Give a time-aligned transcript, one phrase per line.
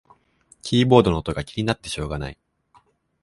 [0.63, 2.39] キーボードの音が気になってしょうがない